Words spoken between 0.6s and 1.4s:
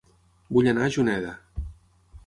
anar a Juneda